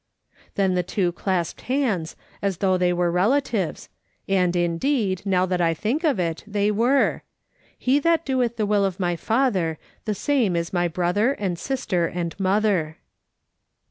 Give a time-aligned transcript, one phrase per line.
[0.55, 3.87] Then the two clasped hands, as though they were relatives,
[4.27, 7.21] and, indeed, now that I think of it, they were:"
[7.77, 12.07] He that doeth the will of my Father, the same is my brother, and sister,
[12.07, 12.97] and mother."